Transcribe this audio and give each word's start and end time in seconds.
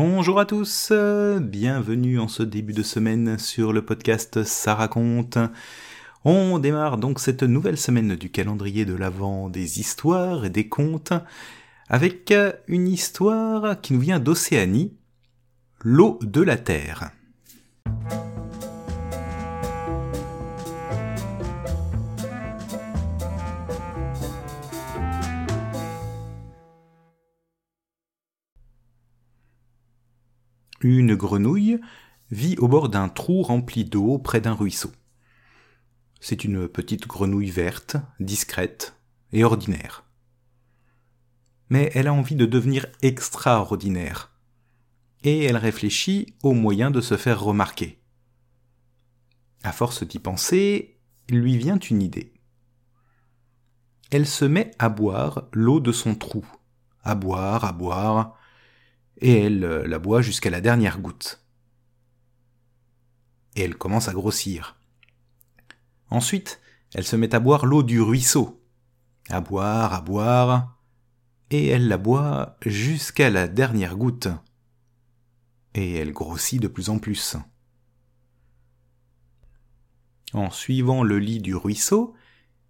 Bonjour 0.00 0.38
à 0.38 0.44
tous, 0.44 0.90
euh, 0.92 1.40
bienvenue 1.40 2.20
en 2.20 2.28
ce 2.28 2.44
début 2.44 2.72
de 2.72 2.84
semaine 2.84 3.36
sur 3.36 3.72
le 3.72 3.84
podcast 3.84 4.44
Ça 4.44 4.76
raconte. 4.76 5.38
On 6.24 6.60
démarre 6.60 6.98
donc 6.98 7.18
cette 7.18 7.42
nouvelle 7.42 7.76
semaine 7.76 8.14
du 8.14 8.30
calendrier 8.30 8.84
de 8.84 8.94
l'Avent 8.94 9.48
des 9.48 9.80
histoires 9.80 10.44
et 10.44 10.50
des 10.50 10.68
contes 10.68 11.14
avec 11.88 12.32
une 12.68 12.86
histoire 12.86 13.80
qui 13.80 13.92
nous 13.92 13.98
vient 13.98 14.20
d'Océanie, 14.20 14.96
l'eau 15.82 16.20
de 16.22 16.42
la 16.42 16.56
Terre. 16.56 17.10
Une 30.80 31.14
grenouille 31.14 31.80
vit 32.30 32.56
au 32.58 32.68
bord 32.68 32.88
d'un 32.88 33.08
trou 33.08 33.42
rempli 33.42 33.84
d'eau 33.84 34.18
près 34.18 34.40
d'un 34.40 34.54
ruisseau. 34.54 34.92
C'est 36.20 36.44
une 36.44 36.68
petite 36.68 37.06
grenouille 37.06 37.50
verte, 37.50 37.96
discrète 38.20 38.94
et 39.32 39.44
ordinaire. 39.44 40.04
Mais 41.70 41.90
elle 41.94 42.08
a 42.08 42.12
envie 42.12 42.36
de 42.36 42.46
devenir 42.46 42.86
extraordinaire. 43.02 44.32
Et 45.22 45.44
elle 45.44 45.56
réfléchit 45.56 46.34
aux 46.42 46.54
moyens 46.54 46.92
de 46.92 47.00
se 47.00 47.16
faire 47.16 47.40
remarquer. 47.40 47.98
À 49.62 49.72
force 49.72 50.04
d'y 50.04 50.18
penser, 50.18 50.98
lui 51.28 51.56
vient 51.56 51.78
une 51.78 52.02
idée. 52.02 52.32
Elle 54.10 54.26
se 54.26 54.44
met 54.44 54.70
à 54.78 54.88
boire 54.88 55.48
l'eau 55.52 55.80
de 55.80 55.92
son 55.92 56.14
trou, 56.14 56.46
à 57.02 57.14
boire, 57.14 57.64
à 57.64 57.72
boire, 57.72 58.38
et 59.20 59.40
elle 59.44 59.64
euh, 59.64 59.86
la 59.86 59.98
boit 59.98 60.22
jusqu'à 60.22 60.50
la 60.50 60.60
dernière 60.60 61.00
goutte. 61.00 61.42
Et 63.56 63.62
elle 63.62 63.76
commence 63.76 64.08
à 64.08 64.12
grossir. 64.12 64.76
Ensuite, 66.10 66.60
elle 66.94 67.04
se 67.04 67.16
met 67.16 67.34
à 67.34 67.40
boire 67.40 67.66
l'eau 67.66 67.82
du 67.82 68.00
ruisseau, 68.00 68.62
à 69.28 69.40
boire, 69.40 69.92
à 69.92 70.00
boire, 70.00 70.78
et 71.50 71.66
elle 71.66 71.88
la 71.88 71.98
boit 71.98 72.56
jusqu'à 72.64 73.30
la 73.30 73.48
dernière 73.48 73.96
goutte. 73.96 74.28
Et 75.74 75.94
elle 75.94 76.12
grossit 76.12 76.60
de 76.60 76.68
plus 76.68 76.88
en 76.88 76.98
plus. 76.98 77.36
En 80.32 80.50
suivant 80.50 81.02
le 81.02 81.18
lit 81.18 81.40
du 81.40 81.54
ruisseau, 81.54 82.14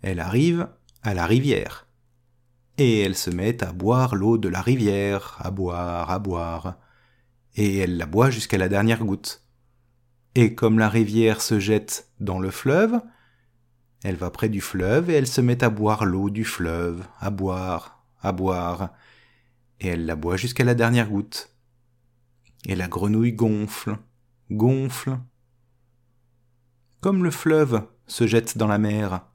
elle 0.00 0.20
arrive 0.20 0.68
à 1.02 1.14
la 1.14 1.26
rivière 1.26 1.86
et 2.78 3.00
elle 3.00 3.16
se 3.16 3.30
met 3.30 3.62
à 3.62 3.72
boire 3.72 4.14
l'eau 4.14 4.38
de 4.38 4.48
la 4.48 4.60
rivière, 4.60 5.36
à 5.40 5.50
boire, 5.50 6.10
à 6.10 6.18
boire, 6.18 6.76
et 7.54 7.78
elle 7.78 7.96
la 7.96 8.06
boit 8.06 8.30
jusqu'à 8.30 8.58
la 8.58 8.68
dernière 8.68 9.04
goutte. 9.04 9.44
Et 10.34 10.54
comme 10.54 10.78
la 10.78 10.88
rivière 10.88 11.42
se 11.42 11.58
jette 11.58 12.10
dans 12.20 12.38
le 12.38 12.50
fleuve, 12.50 13.00
elle 14.02 14.16
va 14.16 14.30
près 14.30 14.48
du 14.48 14.60
fleuve 14.60 15.10
et 15.10 15.14
elle 15.14 15.26
se 15.26 15.40
met 15.40 15.62
à 15.62 15.70
boire 15.70 16.04
l'eau 16.04 16.30
du 16.30 16.44
fleuve, 16.44 17.04
à 17.20 17.30
boire, 17.30 18.02
à 18.20 18.32
boire, 18.32 18.90
et 19.80 19.88
elle 19.88 20.06
la 20.06 20.16
boit 20.16 20.36
jusqu'à 20.36 20.64
la 20.64 20.74
dernière 20.74 21.10
goutte. 21.10 21.54
Et 22.66 22.76
la 22.76 22.88
grenouille 22.88 23.32
gonfle, 23.32 23.98
gonfle. 24.50 25.18
Comme 27.00 27.24
le 27.24 27.30
fleuve 27.30 27.86
se 28.06 28.26
jette 28.26 28.56
dans 28.56 28.68
la 28.68 28.78
mer, 28.78 29.26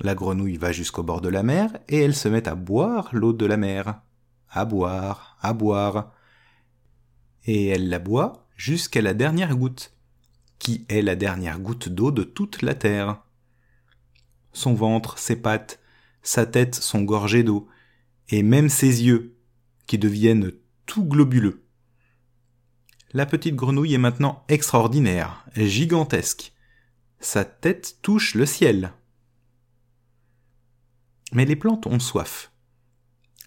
la 0.00 0.14
grenouille 0.14 0.56
va 0.56 0.72
jusqu'au 0.72 1.02
bord 1.02 1.20
de 1.20 1.28
la 1.28 1.42
mer 1.42 1.78
et 1.88 1.98
elle 1.98 2.14
se 2.14 2.28
met 2.28 2.48
à 2.48 2.54
boire 2.54 3.08
l'eau 3.12 3.32
de 3.32 3.46
la 3.46 3.56
mer. 3.56 4.00
À 4.50 4.64
boire, 4.64 5.36
à 5.40 5.52
boire. 5.52 6.12
Et 7.44 7.66
elle 7.66 7.88
la 7.88 7.98
boit 7.98 8.46
jusqu'à 8.56 9.02
la 9.02 9.14
dernière 9.14 9.56
goutte, 9.56 9.94
qui 10.58 10.84
est 10.88 11.02
la 11.02 11.16
dernière 11.16 11.60
goutte 11.60 11.88
d'eau 11.88 12.10
de 12.10 12.22
toute 12.22 12.62
la 12.62 12.74
terre. 12.74 13.22
Son 14.52 14.74
ventre, 14.74 15.18
ses 15.18 15.36
pattes, 15.36 15.80
sa 16.22 16.46
tête 16.46 16.74
sont 16.74 17.02
gorgés 17.02 17.42
d'eau, 17.42 17.68
et 18.28 18.42
même 18.42 18.68
ses 18.68 19.04
yeux, 19.04 19.36
qui 19.86 19.98
deviennent 19.98 20.52
tout 20.86 21.04
globuleux. 21.04 21.64
La 23.12 23.26
petite 23.26 23.54
grenouille 23.54 23.94
est 23.94 23.98
maintenant 23.98 24.44
extraordinaire, 24.48 25.46
gigantesque. 25.54 26.52
Sa 27.20 27.44
tête 27.44 27.98
touche 28.02 28.34
le 28.34 28.46
ciel. 28.46 28.92
Mais 31.36 31.44
les 31.44 31.54
plantes 31.54 31.86
ont 31.86 31.98
soif. 31.98 32.50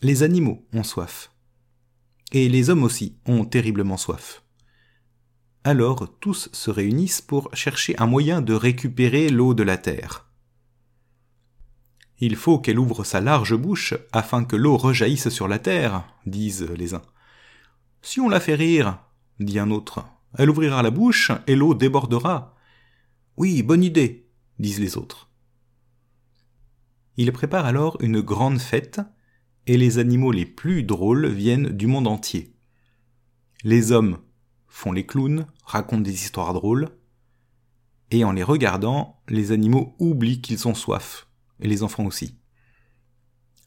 Les 0.03 0.21
animaux 0.21 0.63
ont 0.73 0.83
soif. 0.83 1.31
Et 2.31 2.47
les 2.47 2.69
hommes 2.69 2.83
aussi 2.83 3.17
ont 3.25 3.45
terriblement 3.45 3.97
soif. 3.97 4.43
Alors 5.63 6.07
tous 6.19 6.49
se 6.53 6.69
réunissent 6.69 7.23
pour 7.23 7.49
chercher 7.55 7.99
un 7.99 8.05
moyen 8.05 8.43
de 8.43 8.53
récupérer 8.53 9.29
l'eau 9.29 9.55
de 9.55 9.63
la 9.63 9.77
terre. 9.77 10.27
Il 12.19 12.35
faut 12.35 12.59
qu'elle 12.59 12.77
ouvre 12.77 13.03
sa 13.03 13.21
large 13.21 13.55
bouche 13.55 13.95
afin 14.11 14.45
que 14.45 14.55
l'eau 14.55 14.77
rejaillisse 14.77 15.29
sur 15.29 15.47
la 15.47 15.57
terre, 15.57 16.03
disent 16.27 16.69
les 16.77 16.93
uns. 16.93 17.01
Si 18.03 18.19
on 18.19 18.29
la 18.29 18.39
fait 18.39 18.53
rire, 18.53 18.99
dit 19.39 19.57
un 19.57 19.71
autre, 19.71 20.05
elle 20.37 20.51
ouvrira 20.51 20.83
la 20.83 20.91
bouche 20.91 21.31
et 21.47 21.55
l'eau 21.55 21.73
débordera. 21.73 22.55
Oui, 23.35 23.63
bonne 23.63 23.83
idée, 23.83 24.29
disent 24.59 24.79
les 24.79 24.95
autres. 24.95 25.28
Il 27.19 27.33
prépare 27.33 27.65
alors 27.65 27.97
une 27.99 28.21
grande 28.21 28.61
fête, 28.61 29.01
et 29.67 29.75
les 29.75 29.97
animaux 29.97 30.31
les 30.31 30.45
plus 30.45 30.83
drôles 30.83 31.27
viennent 31.27 31.67
du 31.67 31.85
monde 31.85 32.07
entier. 32.07 32.55
Les 33.65 33.91
hommes 33.91 34.19
font 34.69 34.93
les 34.93 35.05
clowns, 35.05 35.45
racontent 35.65 36.01
des 36.01 36.13
histoires 36.13 36.53
drôles, 36.53 36.87
et 38.09 38.23
en 38.23 38.31
les 38.31 38.41
regardant, 38.41 39.21
les 39.27 39.51
animaux 39.51 39.97
oublient 39.99 40.39
qu'ils 40.39 40.65
ont 40.69 40.73
soif, 40.73 41.27
et 41.59 41.67
les 41.67 41.83
enfants 41.83 42.05
aussi. 42.05 42.39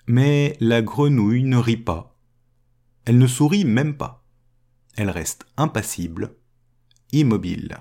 Mais 0.06 0.56
la 0.58 0.80
grenouille 0.80 1.44
ne 1.44 1.58
rit 1.58 1.76
pas. 1.76 2.18
Elle 3.04 3.18
ne 3.18 3.26
sourit 3.26 3.66
même 3.66 3.98
pas. 3.98 4.24
Elle 4.96 5.10
reste 5.10 5.44
impassible, 5.58 6.36
immobile. 7.12 7.76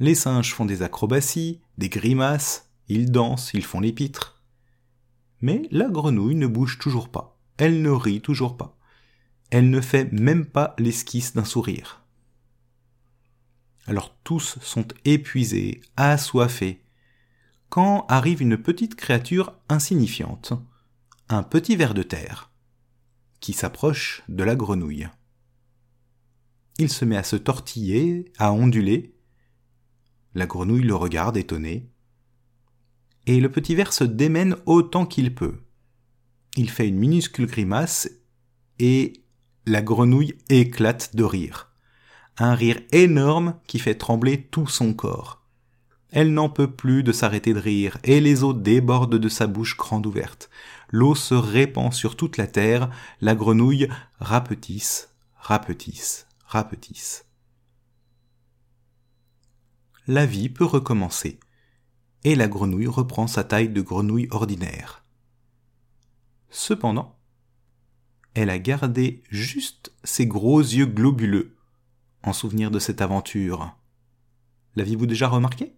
Les 0.00 0.16
singes 0.16 0.52
font 0.52 0.64
des 0.64 0.82
acrobaties, 0.82 1.60
des 1.78 1.88
grimaces, 1.88 2.69
ils 2.90 3.12
dansent, 3.12 3.52
ils 3.54 3.64
font 3.64 3.80
les 3.80 3.92
pitres. 3.92 4.42
Mais 5.40 5.62
la 5.70 5.88
grenouille 5.88 6.34
ne 6.34 6.46
bouge 6.46 6.78
toujours 6.78 7.08
pas, 7.08 7.38
elle 7.56 7.82
ne 7.82 7.90
rit 7.90 8.20
toujours 8.20 8.56
pas, 8.56 8.76
elle 9.50 9.70
ne 9.70 9.80
fait 9.80 10.12
même 10.12 10.44
pas 10.44 10.74
l'esquisse 10.78 11.32
d'un 11.32 11.44
sourire. 11.44 12.02
Alors 13.86 14.14
tous 14.24 14.58
sont 14.60 14.86
épuisés, 15.04 15.80
assoiffés, 15.96 16.82
quand 17.68 18.06
arrive 18.08 18.42
une 18.42 18.58
petite 18.58 18.96
créature 18.96 19.54
insignifiante, 19.68 20.52
un 21.28 21.44
petit 21.44 21.76
ver 21.76 21.94
de 21.94 22.02
terre, 22.02 22.50
qui 23.38 23.52
s'approche 23.52 24.22
de 24.28 24.42
la 24.42 24.56
grenouille. 24.56 25.08
Il 26.78 26.90
se 26.90 27.04
met 27.04 27.16
à 27.16 27.22
se 27.22 27.36
tortiller, 27.36 28.32
à 28.38 28.52
onduler. 28.52 29.14
La 30.34 30.46
grenouille 30.46 30.82
le 30.82 30.94
regarde 30.94 31.36
étonnée 31.36 31.90
et 33.26 33.40
le 33.40 33.50
petit 33.50 33.74
ver 33.74 33.92
se 33.92 34.04
démène 34.04 34.56
autant 34.66 35.06
qu'il 35.06 35.34
peut. 35.34 35.60
Il 36.56 36.70
fait 36.70 36.88
une 36.88 36.98
minuscule 36.98 37.46
grimace 37.46 38.10
et 38.78 39.12
la 39.66 39.82
grenouille 39.82 40.36
éclate 40.48 41.14
de 41.14 41.24
rire. 41.24 41.70
Un 42.38 42.54
rire 42.54 42.80
énorme 42.92 43.54
qui 43.66 43.78
fait 43.78 43.94
trembler 43.94 44.42
tout 44.42 44.66
son 44.66 44.94
corps. 44.94 45.40
Elle 46.12 46.34
n'en 46.34 46.48
peut 46.48 46.70
plus 46.70 47.02
de 47.02 47.12
s'arrêter 47.12 47.54
de 47.54 47.60
rire, 47.60 47.98
et 48.02 48.20
les 48.20 48.42
eaux 48.42 48.52
débordent 48.52 49.18
de 49.18 49.28
sa 49.28 49.46
bouche 49.46 49.76
grande 49.76 50.06
ouverte. 50.06 50.50
L'eau 50.90 51.14
se 51.14 51.34
répand 51.34 51.92
sur 51.92 52.16
toute 52.16 52.36
la 52.36 52.48
terre, 52.48 52.90
la 53.20 53.36
grenouille 53.36 53.88
rapetisse, 54.18 55.14
rapetisse, 55.36 56.26
rapetisse. 56.46 57.26
La 60.08 60.26
vie 60.26 60.48
peut 60.48 60.64
recommencer 60.64 61.38
et 62.24 62.34
la 62.34 62.48
grenouille 62.48 62.86
reprend 62.86 63.26
sa 63.26 63.44
taille 63.44 63.68
de 63.68 63.80
grenouille 63.80 64.28
ordinaire. 64.30 65.04
Cependant, 66.50 67.18
elle 68.34 68.50
a 68.50 68.58
gardé 68.58 69.22
juste 69.30 69.92
ses 70.04 70.26
gros 70.26 70.60
yeux 70.60 70.86
globuleux 70.86 71.56
en 72.22 72.32
souvenir 72.32 72.70
de 72.70 72.78
cette 72.78 73.00
aventure. 73.00 73.74
L'aviez-vous 74.76 75.06
déjà 75.06 75.28
remarqué? 75.28 75.74